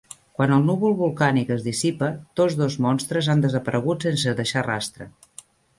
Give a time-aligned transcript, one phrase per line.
[0.37, 2.09] Quan el núvol volcànic es dissipa,
[2.41, 5.15] tots dos monstres han desaparegut sense deixar rastre.